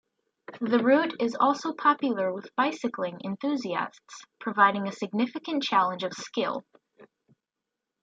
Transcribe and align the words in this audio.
The 0.61 0.79
route 0.79 1.13
is 1.21 1.37
also 1.39 1.73
popular 1.73 2.33
with 2.33 2.55
bicycling 2.55 3.21
enthusiasts, 3.23 4.23
providing 4.39 4.87
a 4.87 4.91
significant 4.91 5.61
challenge 5.61 6.03
of 6.03 6.13
skill. 6.13 6.65